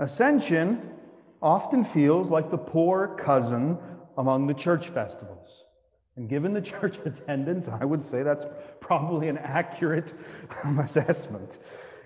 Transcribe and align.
Ascension 0.00 0.80
often 1.42 1.84
feels 1.84 2.30
like 2.30 2.50
the 2.50 2.58
poor 2.58 3.08
cousin 3.08 3.78
among 4.16 4.46
the 4.46 4.54
church 4.54 4.88
festivals. 4.88 5.64
And 6.16 6.28
given 6.28 6.54
the 6.54 6.60
church 6.72 6.98
attendance, 7.04 7.68
I 7.68 7.84
would 7.84 8.02
say 8.02 8.22
that's 8.22 8.46
probably 8.80 9.28
an 9.28 9.38
accurate 9.38 10.14
assessment. 10.78 11.58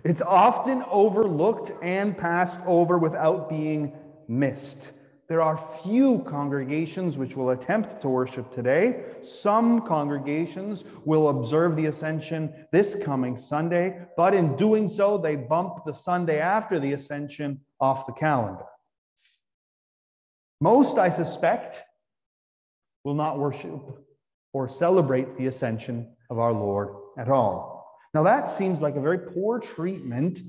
It's 0.03 0.21
often 0.21 0.85
overlooked 0.91 1.73
and 1.83 2.19
passed 2.19 2.59
over 2.67 2.99
without 2.99 3.49
being 3.49 3.93
missed. 4.29 4.91
There 5.29 5.41
are 5.41 5.57
few 5.83 6.19
congregations 6.21 7.17
which 7.17 7.37
will 7.37 7.51
attempt 7.51 8.03
to 8.03 8.09
worship 8.09 8.51
today. 8.51 9.05
Some 9.23 9.81
congregations 9.87 10.85
will 11.05 11.31
observe 11.31 11.77
the 11.77 11.87
Ascension 11.87 12.67
this 12.73 12.95
coming 13.03 13.37
Sunday, 13.37 14.07
but 14.17 14.35
in 14.35 14.55
doing 14.57 14.87
so, 14.87 15.17
they 15.17 15.37
bump 15.37 15.85
the 15.87 15.95
Sunday 15.95 16.41
after 16.41 16.79
the 16.79 16.93
Ascension 16.93 17.61
off 17.81 18.07
the 18.07 18.13
calendar. 18.13 18.65
Most, 20.61 20.99
I 20.99 21.09
suspect, 21.09 21.81
will 23.05 23.15
not 23.15 23.39
worship 23.39 23.81
or 24.53 24.69
celebrate 24.69 25.37
the 25.37 25.47
ascension 25.47 26.15
of 26.31 26.39
our 26.39 26.53
Lord 26.53 26.95
at 27.19 27.29
all. 27.29 27.99
Now, 28.15 28.23
that 28.23 28.49
seems 28.49 28.81
like 28.81 28.97
a 28.97 29.01
very 29.01 29.19
poor 29.19 29.59
treatment 29.59 30.41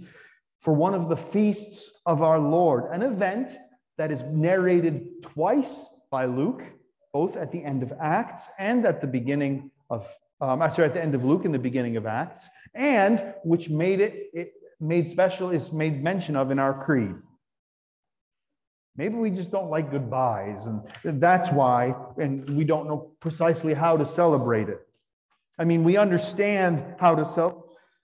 for 0.62 0.74
one 0.74 0.94
of 0.94 1.10
the 1.10 1.18
feasts 1.18 1.92
of 2.06 2.22
our 2.22 2.40
Lord, 2.40 2.86
an 2.94 3.04
event 3.04 3.58
that 3.98 4.12
is 4.12 4.24
narrated 4.24 5.22
twice 5.22 5.90
by 6.12 6.26
Luke, 6.26 6.64
both 7.14 7.38
at 7.38 7.52
the 7.52 7.64
end 7.64 7.84
of 7.84 7.94
Acts 8.02 8.50
and 8.60 8.86
at 8.86 9.02
the 9.02 9.08
beginning 9.08 9.72
of, 9.90 10.08
um, 10.42 10.60
sorry, 10.72 10.88
at 10.88 10.94
the 10.94 11.02
end 11.02 11.16
of 11.16 11.24
Luke 11.24 11.46
and 11.46 11.54
the 11.54 11.60
beginning 11.60 11.98
of 11.98 12.06
Acts, 12.06 12.50
and 12.74 13.34
which 13.44 13.70
made 13.70 14.02
it, 14.02 14.30
it 14.34 14.54
made 14.80 15.08
special 15.08 15.50
is 15.50 15.72
made 15.72 16.04
mention 16.04 16.36
of 16.36 16.52
in 16.52 16.60
our 16.60 16.84
creed. 16.84 17.16
Maybe 18.98 19.16
we 19.16 19.30
just 19.30 19.52
don't 19.52 19.70
like 19.70 19.92
goodbyes, 19.92 20.68
and 20.68 20.82
that's 21.04 21.52
why, 21.52 21.96
and 22.18 22.50
we 22.50 22.64
don't 22.64 22.88
know 22.88 23.12
precisely 23.20 23.74
how 23.74 23.98
to 23.98 24.06
celebrate 24.06 24.70
it. 24.70 24.80
I 25.60 25.66
mean, 25.66 25.84
we 25.84 25.98
understand 25.98 26.96
how 26.98 27.16
to 27.16 27.26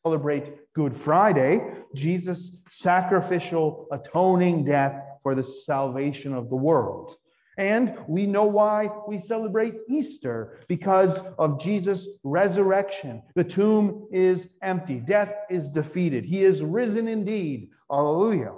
celebrate 0.03 0.51
Good 0.73 0.95
Friday, 0.95 1.61
Jesus' 1.95 2.61
sacrificial 2.69 3.87
atoning 3.91 4.65
death 4.65 5.01
for 5.21 5.35
the 5.35 5.43
salvation 5.43 6.33
of 6.33 6.49
the 6.49 6.55
world. 6.55 7.15
And 7.57 7.97
we 8.07 8.25
know 8.25 8.45
why 8.45 8.89
we 9.07 9.19
celebrate 9.19 9.75
Easter 9.89 10.59
because 10.67 11.21
of 11.37 11.59
Jesus' 11.59 12.07
resurrection. 12.23 13.21
The 13.35 13.43
tomb 13.43 14.07
is 14.11 14.49
empty, 14.61 14.99
death 14.99 15.33
is 15.49 15.69
defeated. 15.69 16.25
He 16.25 16.43
is 16.43 16.63
risen 16.63 17.07
indeed. 17.07 17.69
Hallelujah. 17.89 18.53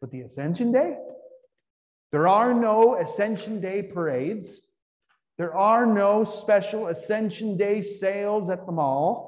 But 0.00 0.10
the 0.10 0.20
Ascension 0.20 0.70
Day, 0.70 0.96
there 2.12 2.28
are 2.28 2.54
no 2.54 2.96
Ascension 2.96 3.60
Day 3.60 3.82
parades. 3.82 4.60
There 5.38 5.54
are 5.54 5.86
no 5.86 6.24
special 6.24 6.88
Ascension 6.88 7.56
Day 7.56 7.82
sales 7.82 8.50
at 8.50 8.66
the 8.66 8.72
mall. 8.72 9.27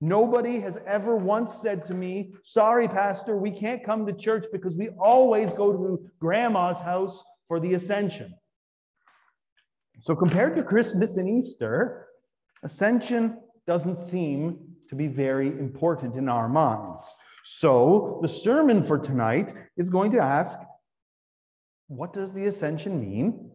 Nobody 0.00 0.60
has 0.60 0.76
ever 0.86 1.16
once 1.16 1.54
said 1.54 1.84
to 1.86 1.94
me, 1.94 2.34
Sorry, 2.42 2.86
Pastor, 2.86 3.36
we 3.36 3.50
can't 3.50 3.84
come 3.84 4.06
to 4.06 4.12
church 4.12 4.46
because 4.52 4.76
we 4.76 4.90
always 4.90 5.52
go 5.52 5.72
to 5.72 6.10
grandma's 6.20 6.80
house 6.80 7.24
for 7.48 7.58
the 7.58 7.74
Ascension. 7.74 8.34
So, 10.00 10.14
compared 10.14 10.54
to 10.56 10.62
Christmas 10.62 11.16
and 11.16 11.28
Easter, 11.28 12.06
Ascension 12.62 13.38
doesn't 13.66 13.98
seem 13.98 14.58
to 14.88 14.94
be 14.94 15.08
very 15.08 15.48
important 15.48 16.14
in 16.14 16.28
our 16.28 16.48
minds. 16.48 17.14
So, 17.44 18.20
the 18.22 18.28
sermon 18.28 18.82
for 18.82 18.98
tonight 18.98 19.52
is 19.76 19.90
going 19.90 20.12
to 20.12 20.20
ask 20.20 20.58
what 21.88 22.12
does 22.12 22.34
the 22.34 22.46
ascension 22.46 23.00
mean 23.00 23.50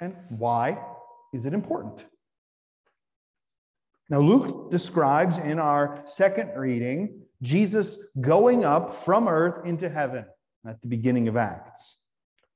and 0.00 0.14
why 0.28 0.78
is 1.34 1.46
it 1.46 1.52
important? 1.52 2.06
Now, 4.12 4.20
Luke 4.20 4.70
describes 4.70 5.38
in 5.38 5.58
our 5.58 6.02
second 6.04 6.50
reading 6.54 7.22
Jesus 7.40 7.96
going 8.20 8.62
up 8.62 8.92
from 8.92 9.26
earth 9.26 9.64
into 9.64 9.88
heaven 9.88 10.26
at 10.66 10.82
the 10.82 10.86
beginning 10.86 11.28
of 11.28 11.38
Acts. 11.38 11.96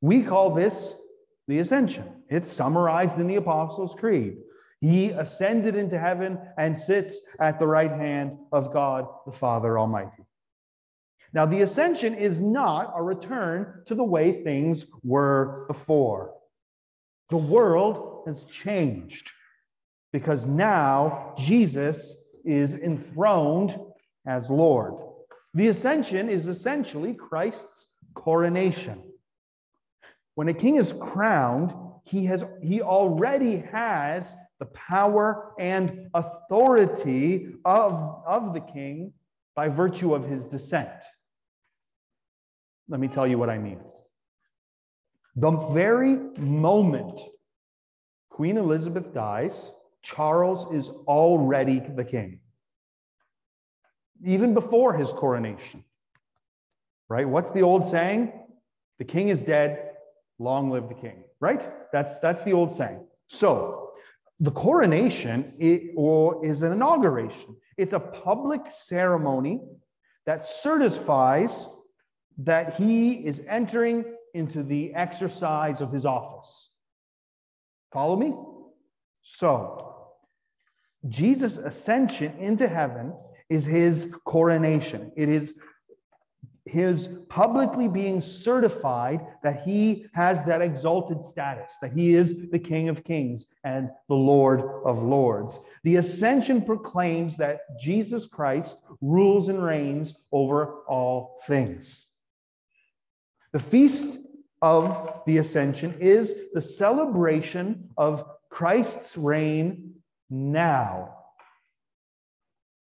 We 0.03 0.23
call 0.23 0.51
this 0.51 0.95
the 1.49 1.61
ascension. 1.61 2.05
It's 2.29 2.53
summarized 2.53 3.19
in 3.19 3.27
the 3.27 3.37
Apostles' 3.37 3.95
Creed. 3.99 4.37
He 4.83 5.13
ascended 5.13 5.77
into 5.77 5.99
heaven 5.99 6.39
and 6.59 6.77
sits 6.77 7.17
at 7.41 7.59
the 7.59 7.67
right 7.67 7.91
hand 7.91 8.37
of 8.53 8.71
God 8.71 9.07
the 9.25 9.33
Father 9.33 9.79
Almighty. 9.79 10.27
Now, 11.33 11.47
the 11.47 11.63
ascension 11.63 12.15
is 12.15 12.39
not 12.39 12.93
a 12.95 13.03
return 13.03 13.81
to 13.87 13.95
the 13.95 14.05
way 14.05 14.45
things 14.45 14.85
were 15.03 15.65
before. 15.69 16.35
The 17.31 17.39
world 17.39 18.25
has 18.27 18.45
changed 18.45 19.33
because 20.13 20.47
now 20.47 21.35
Jesus 21.39 22.17
is 22.45 22.75
enthroned 22.75 23.79
as 24.27 24.51
Lord. 24.51 24.95
The 25.55 25.69
ascension 25.69 26.29
is 26.29 26.49
essentially 26.49 27.15
Christ's 27.15 27.89
coronation. 28.15 29.03
When 30.35 30.49
a 30.49 30.55
king 30.55 30.77
is 30.77 30.93
crowned, 30.93 31.73
he, 32.05 32.27
has, 32.27 32.45
he 32.63 32.83
already 32.83 33.59
has 33.73 34.35
the 34.59 34.67
power 34.67 35.53
and 35.59 36.09
authority 36.15 37.49
of, 37.65 38.23
of 38.27 38.55
the 38.55 38.61
king 38.61 39.13
by 39.55 39.69
virtue 39.69 40.15
of 40.15 40.25
his 40.25 40.47
descent. 40.47 40.91
Let 42.89 43.01
me 43.01 43.09
tell 43.09 43.27
you 43.27 43.39
what 43.39 43.51
I 43.51 43.59
mean. 43.59 43.81
The 45.35 45.51
very 45.51 46.19
moment 46.39 47.21
Queen 48.31 48.59
Elizabeth 48.59 49.15
dies, 49.15 49.73
Charles 50.07 50.73
is 50.73 50.89
already 51.09 51.81
the 51.81 52.05
king, 52.05 52.39
even 54.25 54.55
before 54.55 54.95
his 54.95 55.13
coronation. 55.13 55.83
Right? 57.09 57.29
What's 57.29 57.51
the 57.51 57.63
old 57.63 57.85
saying? 57.85 58.33
The 58.99 59.05
king 59.05 59.31
is 59.31 59.43
dead, 59.43 59.91
long 60.39 60.71
live 60.71 60.89
the 60.89 60.95
king. 60.95 61.25
Right? 61.41 61.69
That's, 61.93 62.21
that's 62.21 62.45
the 62.45 62.53
old 62.53 62.71
saying. 62.73 63.01
So, 63.27 63.91
the 64.39 64.53
coronation 64.53 65.55
is 65.59 66.63
an 66.63 66.71
inauguration. 66.71 67.57
It's 67.77 67.93
a 67.93 67.99
public 67.99 68.71
ceremony 68.71 69.61
that 70.25 70.45
certifies 70.45 71.69
that 72.39 72.75
he 72.75 73.13
is 73.13 73.43
entering 73.49 74.05
into 74.35 74.63
the 74.63 74.95
exercise 74.95 75.81
of 75.81 75.93
his 75.93 76.07
office. 76.07 76.71
Follow 77.93 78.17
me? 78.17 78.35
So, 79.23 79.86
Jesus' 81.09 81.57
ascension 81.57 82.37
into 82.39 82.69
heaven 82.69 83.15
is 83.49 83.65
his 83.65 84.15
coronation. 84.25 85.13
It 85.17 85.29
is 85.29 85.55
his 86.65 87.09
publicly 87.29 87.87
being 87.87 88.21
certified 88.21 89.25
that 89.45 89.63
he 89.63 90.07
has 90.15 90.45
that 90.45 90.61
exalted 90.61 91.23
status, 91.23 91.79
that 91.81 91.93
he 91.93 92.13
is 92.15 92.51
the 92.51 92.59
King 92.59 92.89
of 92.89 93.05
Kings 93.05 93.47
and 93.63 93.89
the 94.09 94.17
Lord 94.17 94.63
of 94.85 95.01
Lords. 95.01 95.61
The 95.85 95.97
ascension 95.97 96.61
proclaims 96.61 97.37
that 97.37 97.61
Jesus 97.81 98.27
Christ 98.27 98.79
rules 99.01 99.49
and 99.49 99.63
reigns 99.63 100.17
over 100.33 100.83
all 100.89 101.39
things. 101.47 102.07
The 103.53 103.61
feast 103.61 104.19
of 104.61 105.23
the 105.25 105.39
ascension 105.39 105.95
is 106.01 106.35
the 106.53 106.63
celebration 106.63 107.91
of 107.97 108.25
Christ's 108.51 109.17
reign 109.17 109.96
now. 110.31 111.13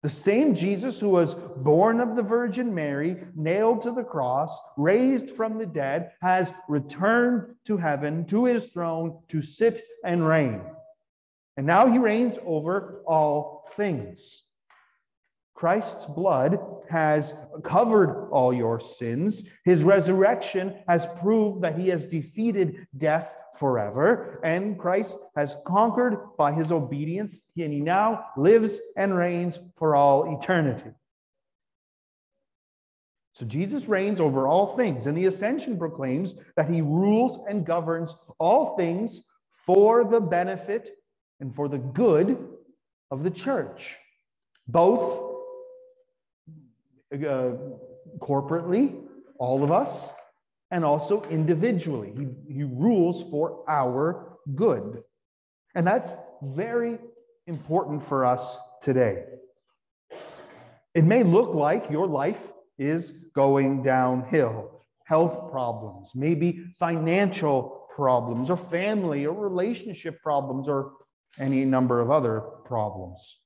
The 0.03 0.09
same 0.09 0.55
Jesus 0.55 0.99
who 0.99 1.09
was 1.09 1.33
born 1.33 1.99
of 1.99 2.15
the 2.15 2.23
Virgin 2.23 2.73
Mary, 2.73 3.17
nailed 3.35 3.83
to 3.83 3.91
the 3.91 4.03
cross, 4.03 4.57
raised 4.77 5.31
from 5.31 5.57
the 5.57 5.65
dead, 5.65 6.11
has 6.21 6.51
returned 6.69 7.55
to 7.65 7.77
heaven, 7.77 8.25
to 8.27 8.45
his 8.45 8.69
throne, 8.69 9.19
to 9.29 9.41
sit 9.41 9.81
and 10.05 10.25
reign. 10.25 10.61
And 11.57 11.65
now 11.65 11.91
he 11.91 11.97
reigns 11.97 12.37
over 12.45 13.01
all 13.07 13.67
things. 13.75 14.43
Christ's 15.55 16.05
blood 16.05 16.59
has 16.87 17.33
covered 17.63 18.29
all 18.29 18.53
your 18.53 18.79
sins. 18.79 19.43
His 19.65 19.83
resurrection 19.83 20.75
has 20.87 21.07
proved 21.19 21.63
that 21.63 21.77
he 21.77 21.89
has 21.89 22.05
defeated 22.05 22.87
death 22.95 23.33
forever. 23.57 24.39
And 24.43 24.77
Christ 24.77 25.17
has 25.35 25.55
conquered 25.65 26.17
by 26.37 26.53
his 26.53 26.71
obedience, 26.71 27.41
and 27.57 27.73
he 27.73 27.81
now 27.81 28.25
lives 28.37 28.79
and 28.95 29.15
reigns 29.15 29.59
for 29.75 29.95
all 29.95 30.39
eternity. 30.39 30.91
So 33.33 33.45
Jesus 33.45 33.87
reigns 33.87 34.19
over 34.19 34.47
all 34.47 34.75
things, 34.75 35.05
and 35.05 35.15
the 35.15 35.27
ascension 35.27 35.77
proclaims 35.77 36.33
that 36.55 36.69
he 36.69 36.81
rules 36.81 37.39
and 37.47 37.65
governs 37.65 38.15
all 38.39 38.75
things 38.75 39.21
for 39.65 40.03
the 40.03 40.19
benefit 40.19 40.97
and 41.39 41.53
for 41.53 41.67
the 41.67 41.77
good 41.77 42.47
of 43.11 43.23
the 43.23 43.29
church, 43.29 43.95
both 44.67 45.21
uh, 47.13 47.51
corporately, 48.19 49.03
all 49.37 49.63
of 49.63 49.71
us, 49.71 50.09
and 50.71 50.83
also 50.83 51.21
individually. 51.23 52.13
He, 52.17 52.53
he 52.53 52.63
rules 52.63 53.23
for 53.29 53.63
our 53.69 54.37
good. 54.55 55.03
And 55.75 55.85
that's 55.85 56.15
very 56.41 56.99
important 57.45 58.03
for 58.03 58.25
us 58.25 58.57
today. 58.81 59.23
It 60.93 61.03
may 61.03 61.23
look 61.23 61.53
like 61.53 61.89
your 61.89 62.07
life 62.07 62.51
is 62.77 63.13
going 63.33 63.83
downhill. 63.83 64.83
Health 65.05 65.51
problems, 65.51 66.11
maybe 66.15 66.65
financial 66.79 67.87
problems, 67.95 68.49
or 68.49 68.57
family 68.57 69.25
or 69.25 69.33
relationship 69.33 70.21
problems, 70.21 70.67
or 70.67 70.93
any 71.39 71.63
number 71.63 72.01
of 72.01 72.11
other 72.11 72.41
problems. 72.65 73.39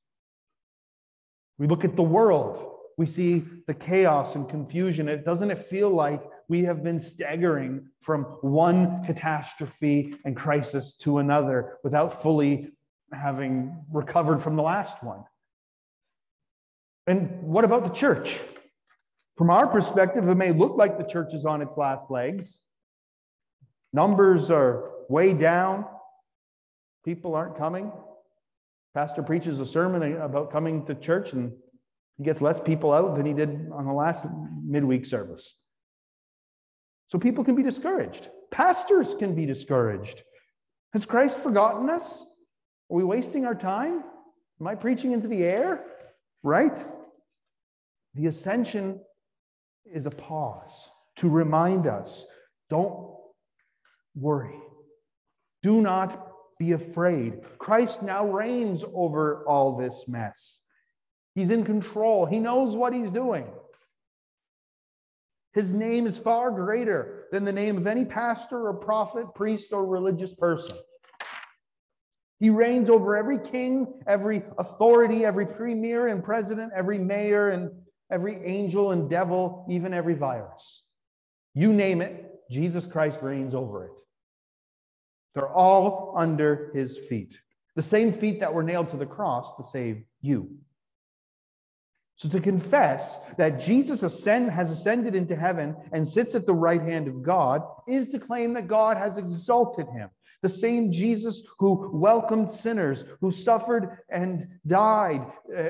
We 1.60 1.68
look 1.68 1.86
at 1.86 1.96
the 1.96 2.02
world 2.02 2.72
we 3.02 3.08
see 3.08 3.44
the 3.66 3.74
chaos 3.74 4.36
and 4.36 4.48
confusion. 4.48 5.08
It 5.08 5.26
doesn't 5.26 5.50
it 5.50 5.58
feel 5.58 5.90
like 5.90 6.22
we 6.52 6.66
have 6.66 6.84
been 6.84 7.00
staggering 7.00 7.88
from 8.02 8.24
one 8.42 9.06
catastrophe 9.06 10.14
and 10.26 10.36
crisis 10.36 10.98
to 10.98 11.20
another 11.20 11.78
without 11.82 12.22
fully 12.22 12.68
having 13.14 13.74
recovered 13.90 14.42
from 14.42 14.58
the 14.58 14.62
last 14.62 15.02
one? 15.02 15.24
And 17.08 17.42
what 17.42 17.64
about 17.64 17.86
the 17.86 17.90
church? 17.90 18.38
From 19.38 19.50
our 19.50 19.66
perspective, 19.66 20.28
it 20.28 20.36
may 20.36 20.52
look 20.52 20.76
like 20.76 20.98
the 20.98 21.06
church 21.06 21.34
is 21.34 21.46
on 21.46 21.62
its 21.62 21.78
last 21.78 22.12
legs. 22.12 22.60
Numbers 23.94 24.52
are 24.52 24.92
way 25.08 25.32
down. 25.32 25.86
People 27.06 27.34
aren't 27.34 27.58
coming. 27.58 27.94
Pastor 28.94 29.24
preaches 29.24 29.62
a 29.62 29.66
sermon 29.66 30.18
about 30.18 30.52
coming 30.52 30.86
to 30.88 30.96
church, 30.96 31.32
and 31.32 31.54
he 32.18 32.26
gets 32.26 32.42
less 32.42 32.60
people 32.60 32.92
out 32.92 33.16
than 33.16 33.26
he 33.26 33.32
did 33.32 33.70
on 33.72 33.86
the 33.86 33.94
last 33.94 34.26
midweek 34.66 35.06
service. 35.06 35.56
So 37.12 37.20
people 37.20 37.44
can 37.44 37.56
be 37.56 37.64
discouraged. 37.64 38.30
Pastors 38.52 39.16
can 39.16 39.36
be 39.36 39.46
discouraged. 39.46 40.24
Has 40.94 41.06
Christ 41.06 41.38
forgotten 41.38 41.90
us? 41.90 42.22
Are 42.90 42.96
we 42.96 43.04
wasting 43.04 43.46
our 43.46 43.54
time? 43.54 44.02
Am 44.62 44.68
I 44.68 44.76
preaching 44.76 45.12
into 45.12 45.28
the 45.28 45.44
air? 45.44 45.84
Right? 46.42 46.82
The 48.14 48.28
ascension 48.28 49.02
is 49.86 50.06
a 50.06 50.10
pause 50.10 50.90
to 51.18 51.28
remind 51.28 51.86
us 51.86 52.26
don't 52.70 53.14
worry. 54.16 54.56
Do 55.64 55.82
not 55.82 56.32
be 56.60 56.72
afraid. 56.72 57.42
Christ 57.58 58.04
now 58.04 58.26
reigns 58.26 58.86
over 58.94 59.44
all 59.46 59.76
this 59.76 60.06
mess. 60.08 60.62
He's 61.36 61.52
in 61.52 61.66
control. 61.66 62.26
He 62.26 62.40
knows 62.40 62.78
what 62.78 62.94
he's 62.94 63.10
doing. 63.10 63.48
His 65.54 65.74
name 65.74 66.08
is 66.08 66.18
far 66.18 66.52
greater 66.52 67.26
than 67.32 67.44
the 67.44 67.52
name 67.52 67.78
of 67.78 67.88
any 67.88 68.06
pastor 68.06 68.68
or 68.68 68.74
prophet, 68.74 69.34
priest, 69.36 69.74
or 69.74 69.86
religious 69.86 70.34
person. 70.34 70.78
He 72.40 72.50
reigns 72.50 72.90
over 72.90 73.16
every 73.16 73.38
king, 73.38 74.02
every 74.08 74.44
authority, 74.58 75.26
every 75.26 75.46
premier 75.46 76.08
and 76.08 76.24
president, 76.24 76.72
every 76.76 76.98
mayor 76.98 77.50
and 77.50 77.70
every 78.12 78.44
angel 78.46 78.92
and 78.92 79.10
devil, 79.10 79.66
even 79.70 79.94
every 79.94 80.16
virus. 80.16 80.84
You 81.54 81.74
name 81.74 82.02
it, 82.02 82.32
Jesus 82.50 82.88
Christ 82.88 83.20
reigns 83.22 83.54
over 83.54 83.86
it. 83.86 83.92
They're 85.36 85.54
all 85.54 86.14
under 86.18 86.72
his 86.74 86.98
feet. 86.98 87.40
The 87.76 87.82
same 87.82 88.12
feet 88.12 88.40
that 88.40 88.54
were 88.54 88.64
nailed 88.64 88.90
to 88.90 88.98
the 88.98 89.06
cross 89.06 89.56
to 89.58 89.64
save 89.64 90.04
you. 90.22 90.50
So 92.22 92.30
to 92.30 92.40
confess 92.40 93.18
that 93.38 93.60
Jesus 93.60 94.04
ascend, 94.04 94.52
has 94.52 94.70
ascended 94.70 95.16
into 95.16 95.36
heaven 95.36 95.76
and 95.92 96.08
sits 96.08 96.36
at 96.36 96.46
the 96.46 96.54
right 96.54 96.80
hand 96.84 97.08
of 97.08 97.24
God 97.24 97.64
is 97.88 98.10
to 98.10 98.20
claim 98.20 98.54
that 98.54 98.68
God 98.68 98.96
has 98.96 99.18
exalted 99.18 99.88
him. 99.88 100.08
The 100.44 100.50
same 100.50 100.92
Jesus 100.92 101.42
who 101.58 101.90
welcomed 101.92 102.52
sinners, 102.52 103.06
who 103.22 103.32
suffered 103.32 103.98
and 104.12 104.48
died 104.68 105.26
uh, 105.58 105.70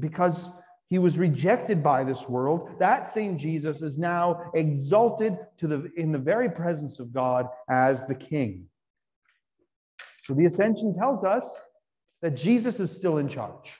because 0.00 0.50
he 0.88 0.98
was 0.98 1.18
rejected 1.18 1.84
by 1.84 2.02
this 2.02 2.28
world, 2.28 2.70
that 2.80 3.08
same 3.08 3.38
Jesus 3.38 3.80
is 3.80 3.96
now 3.96 4.50
exalted 4.54 5.38
to 5.58 5.68
the, 5.68 5.88
in 5.96 6.10
the 6.10 6.18
very 6.18 6.50
presence 6.50 6.98
of 6.98 7.12
God 7.12 7.46
as 7.68 8.04
the 8.06 8.16
king. 8.16 8.66
So 10.24 10.34
the 10.34 10.46
ascension 10.46 10.92
tells 10.92 11.22
us 11.22 11.60
that 12.22 12.34
Jesus 12.34 12.80
is 12.80 12.90
still 12.90 13.18
in 13.18 13.28
charge. 13.28 13.72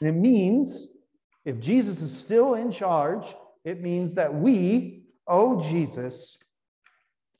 And 0.00 0.08
it 0.08 0.18
means 0.18 0.88
if 1.44 1.58
Jesus 1.60 2.02
is 2.02 2.16
still 2.16 2.54
in 2.54 2.70
charge, 2.70 3.34
it 3.64 3.80
means 3.82 4.14
that 4.14 4.34
we 4.34 5.02
owe 5.26 5.60
Jesus 5.60 6.38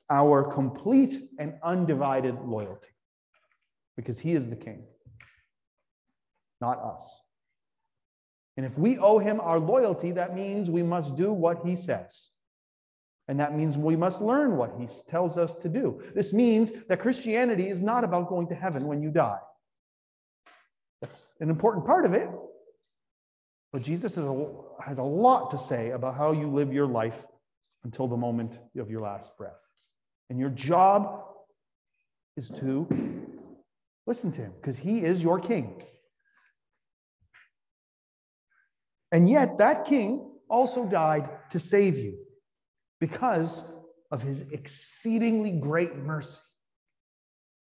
our 0.09 0.43
complete 0.43 1.29
and 1.37 1.53
undivided 1.63 2.39
loyalty 2.41 2.89
because 3.95 4.19
he 4.19 4.33
is 4.33 4.49
the 4.49 4.55
king, 4.55 4.83
not 6.59 6.79
us. 6.79 7.21
And 8.57 8.65
if 8.65 8.77
we 8.77 8.97
owe 8.97 9.19
him 9.19 9.39
our 9.39 9.59
loyalty, 9.59 10.11
that 10.11 10.35
means 10.35 10.69
we 10.69 10.83
must 10.83 11.15
do 11.15 11.31
what 11.31 11.65
he 11.65 11.75
says. 11.75 12.29
And 13.27 13.39
that 13.39 13.55
means 13.55 13.77
we 13.77 13.95
must 13.95 14.21
learn 14.21 14.57
what 14.57 14.73
he 14.79 14.87
tells 15.07 15.37
us 15.37 15.53
to 15.55 15.69
do. 15.69 16.01
This 16.15 16.33
means 16.33 16.71
that 16.87 16.99
Christianity 16.99 17.69
is 17.69 17.79
not 17.79 18.03
about 18.03 18.27
going 18.27 18.47
to 18.47 18.55
heaven 18.55 18.87
when 18.87 19.03
you 19.03 19.11
die. 19.11 19.37
That's 21.01 21.35
an 21.39 21.49
important 21.49 21.85
part 21.85 22.05
of 22.05 22.13
it. 22.13 22.27
But 23.71 23.83
Jesus 23.83 24.15
has 24.15 24.25
a, 24.25 24.47
has 24.81 24.97
a 24.97 25.03
lot 25.03 25.51
to 25.51 25.57
say 25.57 25.91
about 25.91 26.15
how 26.15 26.31
you 26.31 26.49
live 26.49 26.73
your 26.73 26.87
life 26.87 27.25
until 27.83 28.07
the 28.07 28.17
moment 28.17 28.57
of 28.77 28.89
your 28.89 29.01
last 29.01 29.35
breath. 29.37 29.59
And 30.29 30.39
your 30.39 30.49
job 30.49 31.23
is 32.35 32.49
to 32.49 32.87
listen 34.07 34.31
to 34.31 34.41
him 34.41 34.53
because 34.59 34.77
he 34.77 34.99
is 35.03 35.21
your 35.21 35.39
king. 35.39 35.81
And 39.11 39.29
yet, 39.29 39.57
that 39.57 39.85
king 39.85 40.31
also 40.49 40.85
died 40.85 41.29
to 41.51 41.59
save 41.59 41.97
you 41.97 42.17
because 42.99 43.63
of 44.11 44.21
his 44.21 44.41
exceedingly 44.51 45.51
great 45.51 45.95
mercy. 45.95 46.39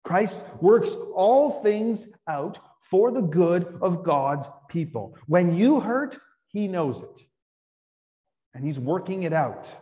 Christ 0.03 0.39
works 0.59 0.95
all 1.15 1.61
things 1.61 2.07
out 2.27 2.59
for 2.81 3.11
the 3.11 3.21
good 3.21 3.77
of 3.81 4.03
God's 4.03 4.49
people. 4.69 5.15
When 5.27 5.55
you 5.55 5.79
hurt, 5.79 6.17
he 6.47 6.67
knows 6.67 7.01
it. 7.01 7.21
And 8.53 8.65
he's 8.65 8.79
working 8.79 9.23
it 9.23 9.33
out. 9.33 9.73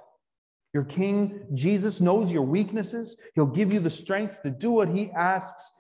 Your 0.74 0.84
King 0.84 1.42
Jesus 1.56 2.00
knows 2.00 2.32
your 2.32 2.44
weaknesses. 2.44 3.18
He'll 3.34 3.48
give 3.48 3.74
you 3.74 3.80
the 3.80 3.90
strength 3.90 4.44
to 4.44 4.52
do 4.52 4.70
what 4.70 4.90
he 4.90 5.10
asks 5.12 5.72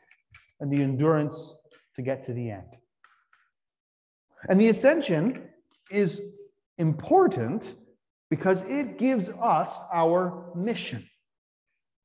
and 0.59 0.71
the 0.71 0.81
endurance 0.81 1.53
to 1.95 2.01
get 2.01 2.25
to 2.25 2.33
the 2.33 2.49
end. 2.49 2.75
And 4.47 4.59
the 4.59 4.69
ascension 4.69 5.49
is 5.91 6.21
important 6.77 7.75
because 8.29 8.61
it 8.63 8.97
gives 8.97 9.29
us 9.29 9.77
our 9.93 10.51
mission. 10.55 11.07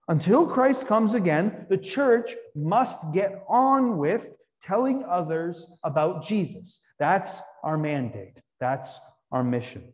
Until 0.08 0.46
Christ 0.46 0.86
comes 0.86 1.14
again, 1.14 1.66
the 1.70 1.78
church 1.78 2.34
must 2.54 2.98
get 3.12 3.44
on 3.48 3.96
with 3.96 4.28
telling 4.66 5.04
others 5.04 5.66
about 5.82 6.24
Jesus. 6.24 6.80
That's 6.98 7.40
our 7.62 7.76
mandate, 7.76 8.40
that's 8.60 8.98
our 9.30 9.44
mission. 9.44 9.92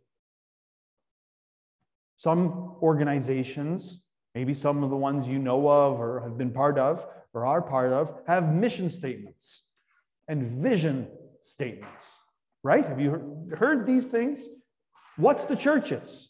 Some 2.18 2.76
organizations, 2.82 4.04
maybe 4.34 4.52
some 4.54 4.84
of 4.84 4.90
the 4.90 4.96
ones 4.96 5.26
you 5.26 5.38
know 5.38 5.68
of 5.68 5.98
or 5.98 6.20
have 6.20 6.36
been 6.36 6.52
part 6.52 6.78
of 6.78 7.06
or 7.32 7.46
are 7.46 7.62
part 7.62 7.92
of, 7.92 8.12
have 8.26 8.54
mission 8.54 8.90
statements 8.90 9.68
and 10.28 10.44
vision 10.44 11.08
statements, 11.42 12.20
right? 12.62 12.86
Have 12.86 13.00
you 13.00 13.48
heard 13.56 13.86
these 13.86 14.08
things? 14.08 14.46
What's 15.16 15.46
the 15.46 15.56
churches? 15.56 16.28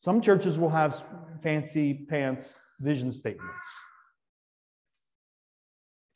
Some 0.00 0.20
churches 0.20 0.58
will 0.58 0.70
have 0.70 1.02
fancy 1.42 2.06
pants 2.08 2.56
vision 2.78 3.10
statements. 3.10 3.82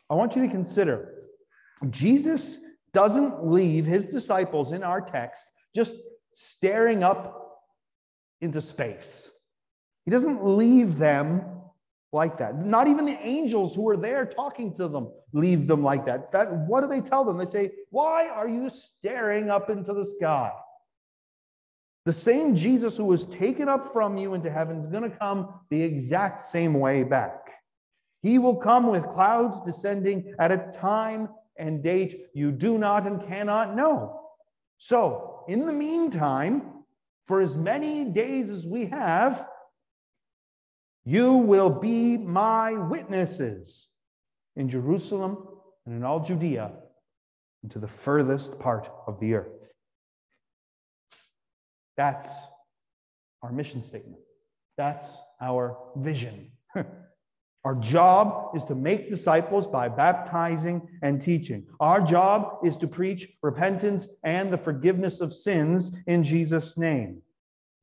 I 0.08 0.14
want 0.14 0.36
you 0.36 0.42
to 0.42 0.48
consider 0.48 1.21
Jesus 1.90 2.58
doesn't 2.92 3.46
leave 3.46 3.84
his 3.84 4.06
disciples 4.06 4.72
in 4.72 4.82
our 4.82 5.00
text 5.00 5.46
just 5.74 5.94
staring 6.34 7.02
up 7.02 7.60
into 8.40 8.60
space. 8.60 9.30
He 10.04 10.10
doesn't 10.10 10.44
leave 10.44 10.98
them 10.98 11.42
like 12.12 12.38
that. 12.38 12.64
Not 12.64 12.88
even 12.88 13.06
the 13.06 13.18
angels 13.20 13.74
who 13.74 13.88
are 13.88 13.96
there 13.96 14.26
talking 14.26 14.74
to 14.76 14.88
them 14.88 15.10
leave 15.32 15.66
them 15.66 15.82
like 15.82 16.04
that. 16.06 16.30
that. 16.32 16.52
What 16.52 16.82
do 16.82 16.88
they 16.88 17.00
tell 17.00 17.24
them? 17.24 17.38
They 17.38 17.46
say, 17.46 17.72
Why 17.90 18.28
are 18.28 18.48
you 18.48 18.68
staring 18.70 19.50
up 19.50 19.70
into 19.70 19.92
the 19.92 20.04
sky? 20.04 20.50
The 22.04 22.12
same 22.12 22.56
Jesus 22.56 22.96
who 22.96 23.04
was 23.04 23.26
taken 23.26 23.68
up 23.68 23.92
from 23.92 24.18
you 24.18 24.34
into 24.34 24.50
heaven 24.50 24.76
is 24.76 24.88
going 24.88 25.08
to 25.08 25.16
come 25.16 25.54
the 25.70 25.80
exact 25.80 26.42
same 26.42 26.74
way 26.74 27.04
back. 27.04 27.38
He 28.22 28.38
will 28.38 28.56
come 28.56 28.88
with 28.88 29.08
clouds 29.08 29.60
descending 29.64 30.34
at 30.38 30.52
a 30.52 30.70
time 30.74 31.28
and 31.56 31.82
date 31.82 32.26
you 32.34 32.52
do 32.52 32.78
not 32.78 33.06
and 33.06 33.26
cannot 33.26 33.74
know. 33.76 34.20
So, 34.78 35.44
in 35.48 35.66
the 35.66 35.72
meantime, 35.72 36.84
for 37.26 37.40
as 37.40 37.56
many 37.56 38.04
days 38.04 38.50
as 38.50 38.66
we 38.66 38.86
have, 38.86 39.46
you 41.04 41.34
will 41.34 41.70
be 41.70 42.16
my 42.16 42.72
witnesses 42.72 43.88
in 44.56 44.68
Jerusalem 44.68 45.46
and 45.86 45.96
in 45.96 46.04
all 46.04 46.20
Judea 46.20 46.72
and 47.62 47.72
to 47.72 47.78
the 47.78 47.88
furthest 47.88 48.58
part 48.58 48.88
of 49.06 49.18
the 49.20 49.34
earth. 49.34 49.72
That's 51.96 52.28
our 53.42 53.52
mission 53.52 53.82
statement. 53.82 54.22
That's 54.76 55.16
our 55.40 55.76
vision. 55.96 56.52
Our 57.64 57.76
job 57.76 58.56
is 58.56 58.64
to 58.64 58.74
make 58.74 59.08
disciples 59.08 59.68
by 59.68 59.88
baptizing 59.88 60.88
and 61.02 61.22
teaching. 61.22 61.64
Our 61.78 62.00
job 62.00 62.58
is 62.64 62.76
to 62.78 62.88
preach 62.88 63.28
repentance 63.40 64.08
and 64.24 64.52
the 64.52 64.58
forgiveness 64.58 65.20
of 65.20 65.32
sins 65.32 65.92
in 66.06 66.24
Jesus' 66.24 66.76
name 66.76 67.22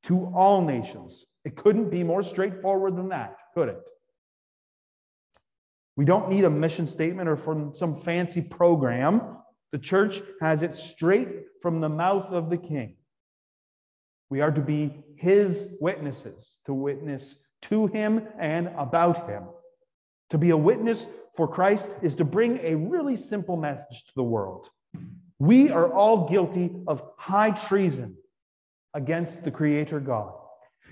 to 0.03 0.25
all 0.35 0.61
nations. 0.61 1.25
It 1.45 1.55
couldn't 1.55 1.89
be 1.89 2.03
more 2.03 2.23
straightforward 2.23 2.97
than 2.97 3.09
that, 3.09 3.37
could 3.53 3.69
it? 3.69 3.89
We 5.95 6.05
don't 6.05 6.29
need 6.29 6.43
a 6.43 6.49
mission 6.49 6.87
statement 6.87 7.29
or 7.29 7.37
from 7.37 7.73
some 7.73 7.95
fancy 7.95 8.41
program. 8.41 9.37
The 9.71 9.79
church 9.79 10.21
has 10.41 10.63
it 10.63 10.75
straight 10.75 11.29
from 11.61 11.79
the 11.79 11.89
mouth 11.89 12.31
of 12.31 12.49
the 12.49 12.57
king. 12.57 12.95
We 14.29 14.41
are 14.41 14.51
to 14.51 14.61
be 14.61 15.03
his 15.15 15.77
witnesses, 15.79 16.59
to 16.65 16.73
witness 16.73 17.35
to 17.63 17.87
him 17.87 18.27
and 18.39 18.67
about 18.77 19.29
him. 19.29 19.43
To 20.29 20.37
be 20.37 20.51
a 20.51 20.57
witness 20.57 21.05
for 21.35 21.47
Christ 21.47 21.89
is 22.01 22.15
to 22.15 22.25
bring 22.25 22.59
a 22.63 22.75
really 22.75 23.15
simple 23.15 23.57
message 23.57 24.05
to 24.05 24.11
the 24.15 24.23
world. 24.23 24.69
We 25.39 25.69
are 25.71 25.91
all 25.91 26.29
guilty 26.29 26.71
of 26.87 27.03
high 27.17 27.51
treason 27.51 28.17
against 28.93 29.43
the 29.43 29.51
Creator 29.51 30.01
God. 30.01 30.33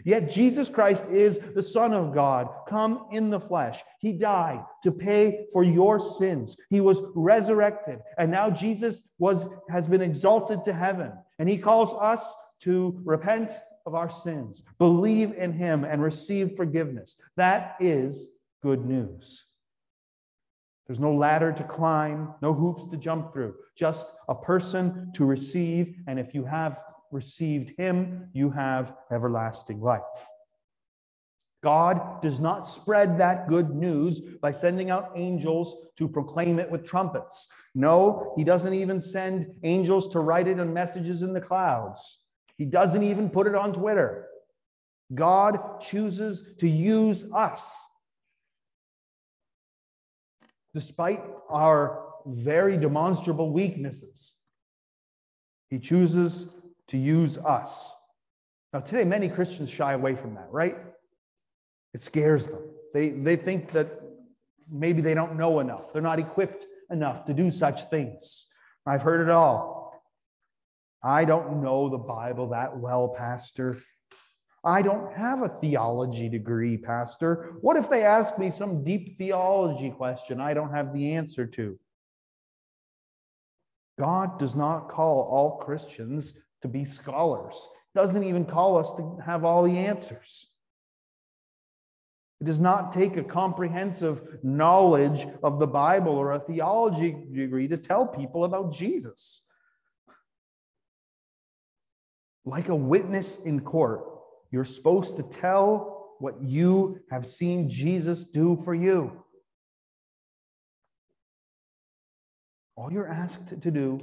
Yet 0.06 0.32
Jesus 0.32 0.70
Christ 0.70 1.06
is 1.10 1.40
the 1.54 1.64
Son 1.64 1.94
of 1.94 2.14
God, 2.14 2.48
come 2.68 3.08
in 3.12 3.30
the 3.30 3.40
flesh. 3.40 3.84
He 4.00 4.14
died 4.14 4.64
to 4.84 4.92
pay 4.92 5.48
for 5.52 5.64
your 5.64 6.00
sins. 6.00 6.56
He 6.70 6.80
was 6.80 7.02
resurrected, 7.16 8.00
and 8.18 8.32
now 8.32 8.50
Jesus 8.50 9.10
was 9.20 9.48
has 9.70 9.88
been 9.88 10.02
exalted 10.02 10.64
to 10.66 10.74
heaven, 10.74 11.12
and 11.40 11.50
he 11.50 11.58
calls 11.58 11.94
us 12.00 12.34
to 12.62 13.02
repent 13.04 13.52
of 13.86 13.96
our 13.96 14.10
sins, 14.10 14.64
believe 14.80 15.34
in 15.34 15.52
him 15.52 15.84
and 15.84 16.02
receive 16.02 16.56
forgiveness. 16.56 17.18
That 17.36 17.76
is 17.80 18.30
good 18.62 18.86
news. 18.86 19.46
There's 20.88 21.00
no 21.00 21.14
ladder 21.14 21.52
to 21.52 21.64
climb, 21.64 22.34
no 22.42 22.54
hoops 22.54 22.88
to 22.88 22.98
jump 22.98 23.34
through, 23.34 23.56
just 23.76 24.10
a 24.30 24.36
person 24.36 25.12
to 25.16 25.26
receive. 25.26 25.96
And 26.08 26.18
if 26.18 26.34
you 26.34 26.46
have 26.46 26.80
received 27.12 27.78
him, 27.78 28.30
you 28.34 28.50
have 28.52 28.96
everlasting 29.12 29.82
life. 29.82 30.02
God 31.64 32.22
does 32.22 32.40
not 32.40 32.68
spread 32.68 33.18
that 33.18 33.50
good 33.50 33.72
news 33.72 34.22
by 34.22 34.52
sending 34.52 34.90
out 34.90 35.12
angels 35.16 35.76
to 35.98 36.08
proclaim 36.08 36.60
it 36.60 36.70
with 36.72 36.86
trumpets. 36.86 37.48
No, 37.76 38.34
he 38.38 38.44
doesn't 38.44 38.74
even 38.74 39.02
send 39.02 39.48
angels 39.64 40.08
to 40.10 40.20
write 40.20 40.48
it 40.48 40.60
on 40.60 40.74
messages 40.74 41.24
in 41.24 41.34
the 41.34 41.42
clouds. 41.42 42.20
He 42.58 42.66
doesn't 42.66 43.04
even 43.04 43.30
put 43.30 43.48
it 43.48 43.56
on 43.56 43.74
Twitter. 43.74 44.28
God 45.14 45.82
chooses 45.82 46.44
to 46.60 46.68
use 46.68 47.26
us 47.34 47.72
despite 50.78 51.24
our 51.50 52.04
very 52.28 52.78
demonstrable 52.78 53.52
weaknesses. 53.52 54.36
He 55.72 55.80
chooses 55.80 56.46
to 56.90 57.00
use 57.00 57.36
us. 57.40 57.96
Now, 58.72 58.82
today, 58.82 59.04
many 59.04 59.28
Christians 59.28 59.72
shy 59.72 59.94
away 59.94 60.14
from 60.14 60.36
that, 60.36 60.50
right? 60.52 60.78
It 61.96 62.02
scares 62.02 62.46
them. 62.46 62.62
They, 62.94 63.10
they 63.10 63.38
think 63.38 63.72
that 63.72 63.90
maybe 64.72 65.02
they 65.02 65.16
don't 65.16 65.36
know 65.36 65.62
enough, 65.62 65.92
they're 65.92 66.02
not 66.04 66.20
equipped 66.20 66.68
enough 66.92 67.26
to 67.26 67.34
do 67.34 67.50
such 67.50 67.90
things. 67.90 68.46
I've 68.86 69.02
heard 69.02 69.28
it 69.28 69.32
all. 69.32 70.00
I 71.04 71.26
don't 71.26 71.64
know 71.64 71.90
the 71.90 71.98
Bible 71.98 72.50
that 72.50 72.78
well, 72.78 73.08
Pastor. 73.08 73.82
I 74.68 74.82
don't 74.82 75.14
have 75.14 75.44
a 75.44 75.58
theology 75.62 76.28
degree, 76.28 76.76
Pastor. 76.76 77.54
What 77.62 77.78
if 77.78 77.90
they 77.90 78.04
ask 78.04 78.38
me 78.38 78.52
some 78.52 78.84
deep 78.84 79.18
theology 79.18 79.92
question 79.92 80.42
I 80.42 80.54
don't 80.54 80.74
have 80.74 80.94
the 80.94 81.14
answer 81.14 81.48
to? 81.48 81.80
God 83.98 84.38
does 84.38 84.58
not 84.58 84.90
call 84.90 85.22
all 85.22 85.58
Christians 85.60 86.38
to 86.64 86.68
be 86.68 86.84
scholars, 86.84 87.66
doesn't 87.96 88.26
even 88.26 88.44
call 88.44 88.78
us 88.78 88.92
to 88.96 89.18
have 89.26 89.46
all 89.46 89.64
the 89.64 89.78
answers. 89.78 90.48
It 92.42 92.44
does 92.44 92.60
not 92.60 92.92
take 92.92 93.16
a 93.16 93.24
comprehensive 93.24 94.22
knowledge 94.44 95.26
of 95.44 95.60
the 95.60 95.68
Bible 95.68 96.12
or 96.12 96.34
a 96.34 96.40
theology 96.40 97.16
degree 97.34 97.70
to 97.70 97.78
tell 97.78 98.06
people 98.06 98.44
about 98.44 98.74
Jesus. 98.74 99.48
Like 102.44 102.68
a 102.68 102.76
witness 102.76 103.38
in 103.38 103.62
court, 103.62 104.17
you're 104.58 104.66
supposed 104.66 105.18
to 105.18 105.22
tell 105.22 106.16
what 106.18 106.42
you 106.42 107.00
have 107.12 107.28
seen 107.28 107.70
Jesus 107.70 108.24
do 108.24 108.60
for 108.66 108.74
you. 108.74 109.24
All 112.76 112.92
you're 112.92 113.08
asked 113.08 113.50
to 113.62 113.70
do 113.70 114.00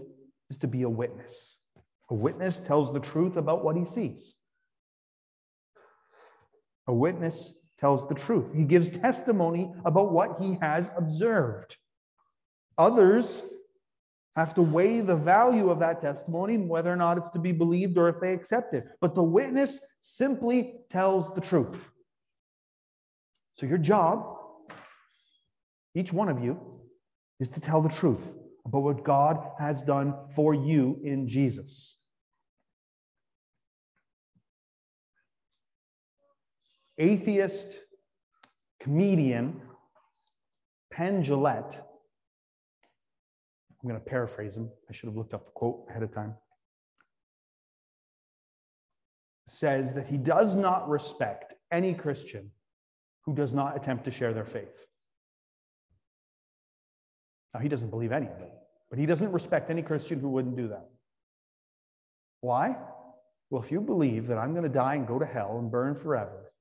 is 0.49 0.59
to 0.59 0.69
be 0.69 0.83
a 0.83 0.89
witness. 0.89 1.57
A 2.09 2.15
witness 2.15 2.61
tells 2.61 2.93
the 2.93 3.01
truth 3.01 3.37
about 3.37 3.65
what 3.65 3.75
he 3.75 3.85
sees. 3.85 4.35
A 6.87 6.95
witness 6.95 7.53
tells 7.81 8.09
the 8.09 8.15
truth. 8.15 8.55
He 8.55 8.63
gives 8.63 8.93
testimony 8.93 9.73
about 9.85 10.13
what 10.13 10.39
he 10.41 10.57
has 10.61 10.89
observed. 10.97 11.79
Others 12.79 13.43
have 14.37 14.55
to 14.55 14.63
weigh 14.63 15.01
the 15.01 15.17
value 15.17 15.71
of 15.71 15.79
that 15.79 16.01
testimony, 16.01 16.59
whether 16.59 16.93
or 16.93 16.97
not 16.97 17.19
it's 17.19 17.31
to 17.31 17.39
be 17.39 17.53
believed 17.53 17.97
or 17.97 18.09
if 18.09 18.21
they 18.21 18.33
accept 18.33 18.75
it. 18.75 18.85
But 19.01 19.15
the 19.15 19.23
witness 19.23 19.81
simply 20.03 20.75
tells 20.91 21.33
the 21.35 21.41
truth. 21.41 21.91
So, 23.55 23.67
your 23.67 23.79
job, 23.79 24.37
each 25.95 26.13
one 26.13 26.29
of 26.29 26.43
you, 26.43 26.61
is 27.39 27.49
to 27.51 27.61
tell 27.61 27.81
the 27.81 27.89
truth 27.89 28.37
about 28.67 28.83
what 28.83 29.05
God 29.05 29.39
has 29.59 29.83
done 29.83 30.15
for 30.35 30.55
you 30.55 31.01
in 31.05 31.29
Jesus. 31.29 31.97
Atheist 36.99 37.79
comedian 38.81 39.61
Penn 40.93 41.25
Jillette 41.25 41.81
I'm 43.85 43.91
going 43.91 44.01
to 44.01 44.07
paraphrase 44.07 44.57
him. 44.57 44.71
I 44.89 44.95
should 44.95 45.09
have 45.09 45.17
looked 45.17 45.35
up 45.35 45.45
the 45.45 45.51
quote 45.51 45.85
ahead 45.91 46.03
of 46.03 46.11
time. 46.11 46.35
Says 49.47 49.93
that 49.93 50.09
he 50.09 50.17
does 50.17 50.55
not 50.55 50.89
respect 50.89 51.53
any 51.71 51.93
Christian 51.93 52.51
who 53.27 53.35
does 53.35 53.53
not 53.53 53.77
attempt 53.77 54.07
to 54.07 54.11
share 54.11 54.33
their 54.33 54.47
faith. 54.47 54.87
Now, 57.53 57.61
he 57.61 57.69
doesn't 57.69 57.91
believe 57.91 58.11
any 58.11 58.27
of 58.27 58.41
it, 58.41 58.53
but 58.89 58.99
he 58.99 59.05
doesn't 59.05 59.31
respect 59.33 59.71
any 59.71 59.83
Christian 59.83 60.19
who 60.19 60.31
wouldn't 60.31 60.57
do 60.57 60.69
that. 60.69 60.89
Why? 62.41 62.77
Well, 63.51 63.63
if 63.63 63.71
you 63.71 63.83
believe 63.83 64.29
that 64.29 64.39
I'm 64.39 64.53
going 64.53 64.65
to 64.65 64.71
die 64.71 64.95
and 64.95 65.07
go 65.07 65.19
to 65.19 65.27
hell 65.27 65.59
and 65.59 65.71
burn 65.71 65.95
forever, 65.95 66.53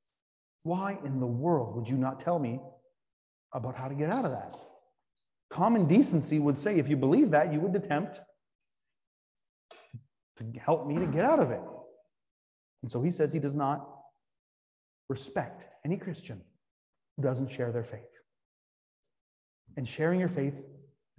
why 0.63 0.99
in 1.05 1.21
the 1.21 1.25
world 1.25 1.77
would 1.77 1.87
you 1.87 1.95
not 1.95 2.19
tell 2.19 2.37
me 2.37 2.59
about 3.53 3.77
how 3.77 3.87
to 3.87 3.95
get 3.95 4.09
out 4.09 4.25
of 4.25 4.31
that? 4.31 4.57
Common 5.53 5.87
decency 5.87 6.39
would 6.39 6.57
say 6.57 6.79
if 6.79 6.89
you 6.89 6.97
believe 6.97 7.29
that, 7.29 7.53
you 7.53 7.59
would 7.59 7.75
attempt 7.75 8.19
to 10.37 10.59
help 10.59 10.87
me 10.87 10.95
to 10.95 11.05
get 11.05 11.23
out 11.23 11.37
of 11.39 11.51
it. 11.51 11.61
And 12.81 12.91
so 12.91 13.03
he 13.03 13.11
says 13.11 13.31
he 13.31 13.37
does 13.37 13.53
not 13.53 13.87
respect 15.09 15.67
any 15.85 15.95
Christian 15.95 16.41
who 17.15 17.21
doesn't 17.21 17.51
share 17.51 17.71
their 17.71 17.83
faith. 17.83 17.99
And 19.77 19.87
sharing 19.87 20.19
your 20.19 20.27
faith 20.27 20.65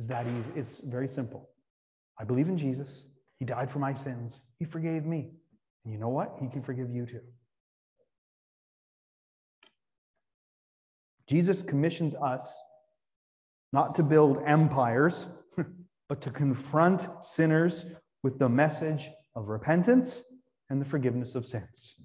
is 0.01 0.09
that 0.09 0.27
easy. 0.27 0.51
It's 0.57 0.79
very 0.79 1.07
simple. 1.07 1.49
I 2.19 2.25
believe 2.25 2.49
in 2.49 2.59
Jesus. 2.59 3.07
He 3.39 3.45
died 3.45 3.71
for 3.71 3.79
my 3.79 3.93
sins. 3.93 4.41
He 4.59 4.65
forgave 4.65 5.07
me. 5.07 5.31
And 5.85 5.93
you 5.93 6.01
know 6.01 6.09
what? 6.09 6.39
He 6.41 6.49
can 6.49 6.61
forgive 6.61 6.91
you 6.91 7.07
too. 7.07 7.21
Jesus 11.29 11.63
commissions 11.63 12.17
us 12.17 12.53
not 13.75 13.97
to 13.97 14.05
build 14.05 14.41
empires, 14.47 15.27
but 16.09 16.21
to 16.21 16.31
confront 16.31 17.09
sinners 17.21 17.85
with 18.23 18.39
the 18.39 18.49
message 18.49 19.11
of 19.35 19.49
repentance 19.49 20.23
and 20.71 20.81
the 20.81 20.85
forgiveness 20.85 21.35
of 21.35 21.45
sins. 21.45 21.97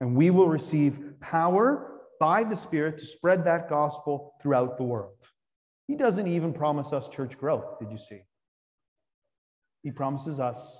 And 0.00 0.16
we 0.16 0.30
will 0.30 0.48
receive 0.48 0.98
power 1.20 2.00
by 2.18 2.44
the 2.44 2.56
Spirit 2.56 2.96
to 2.96 3.04
spread 3.04 3.44
that 3.44 3.68
gospel 3.68 4.32
throughout 4.40 4.78
the 4.78 4.84
world. 4.84 5.18
He 5.86 5.96
doesn't 5.96 6.28
even 6.28 6.54
promise 6.54 6.94
us 6.94 7.08
church 7.08 7.36
growth, 7.36 7.78
did 7.78 7.90
you 7.90 7.98
see? 7.98 8.22
He 9.82 9.90
promises 9.90 10.40
us, 10.40 10.78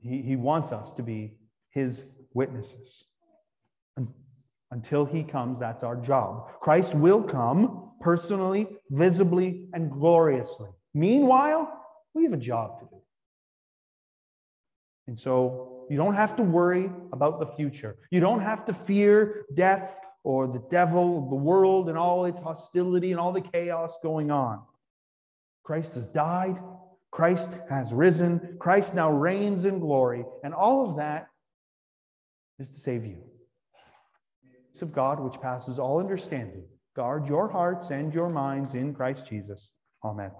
he, 0.00 0.20
he 0.20 0.36
wants 0.36 0.70
us 0.70 0.92
to 0.92 1.02
be 1.02 1.38
his 1.70 2.04
witnesses. 2.34 3.04
And 3.96 4.08
until 4.70 5.06
he 5.06 5.24
comes, 5.24 5.58
that's 5.58 5.82
our 5.82 5.96
job. 5.96 6.60
Christ 6.60 6.94
will 6.94 7.22
come 7.22 7.85
personally, 8.00 8.66
visibly, 8.90 9.68
and 9.72 9.90
gloriously. 9.90 10.70
Meanwhile, 10.94 11.72
we 12.14 12.24
have 12.24 12.32
a 12.32 12.38
job 12.38 12.80
to 12.80 12.86
do. 12.86 13.02
And 15.08 15.18
so 15.18 15.86
you 15.88 15.96
don't 15.96 16.14
have 16.14 16.36
to 16.36 16.42
worry 16.42 16.90
about 17.12 17.38
the 17.38 17.46
future. 17.46 17.96
You 18.10 18.20
don't 18.20 18.40
have 18.40 18.64
to 18.66 18.72
fear 18.72 19.44
death 19.54 19.96
or 20.24 20.48
the 20.48 20.62
devil, 20.70 21.28
the 21.28 21.36
world, 21.36 21.88
and 21.88 21.96
all 21.96 22.24
its 22.24 22.40
hostility 22.40 23.12
and 23.12 23.20
all 23.20 23.32
the 23.32 23.40
chaos 23.40 23.96
going 24.02 24.30
on. 24.30 24.62
Christ 25.62 25.94
has 25.94 26.06
died. 26.08 26.58
Christ 27.12 27.50
has 27.70 27.92
risen. 27.92 28.56
Christ 28.58 28.94
now 28.94 29.12
reigns 29.12 29.64
in 29.64 29.78
glory. 29.78 30.24
And 30.42 30.52
all 30.52 30.90
of 30.90 30.96
that 30.96 31.28
is 32.58 32.68
to 32.70 32.80
save 32.80 33.04
you. 33.04 33.22
Of 34.82 34.92
God, 34.92 35.20
which 35.20 35.40
passes 35.40 35.78
all 35.78 36.00
understanding, 36.00 36.64
guard 36.96 37.28
your 37.28 37.46
hearts 37.46 37.90
and 37.90 38.12
your 38.14 38.30
minds 38.30 38.74
in 38.74 38.94
Christ 38.94 39.26
Jesus. 39.26 39.74
Amen. 40.02 40.30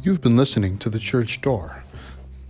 You've 0.00 0.20
been 0.20 0.36
listening 0.36 0.78
to 0.78 0.88
The 0.88 1.00
Church 1.00 1.40
Door. 1.40 1.82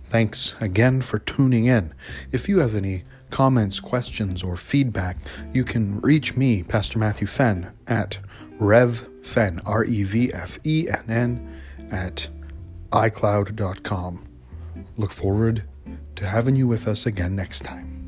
Thanks 0.05 0.55
again 0.61 1.01
for 1.01 1.17
tuning 1.17 1.65
in. 1.65 1.93
If 2.31 2.47
you 2.47 2.59
have 2.59 2.75
any 2.75 3.05
comments, 3.31 3.79
questions, 3.79 4.43
or 4.43 4.55
feedback, 4.55 5.17
you 5.51 5.63
can 5.63 5.99
reach 6.01 6.37
me, 6.37 6.61
Pastor 6.61 6.99
Matthew 6.99 7.25
Fenn, 7.25 7.71
at 7.87 8.19
revfenn, 8.59 9.61
R 9.65 9.83
E 9.83 10.03
V 10.03 10.31
F 10.31 10.59
E 10.63 10.87
N 10.89 11.09
N, 11.09 11.61
at 11.89 12.27
iCloud.com. 12.91 14.27
Look 14.97 15.11
forward 15.11 15.63
to 16.15 16.27
having 16.27 16.55
you 16.55 16.67
with 16.67 16.87
us 16.87 17.05
again 17.05 17.35
next 17.35 17.61
time. 17.61 18.00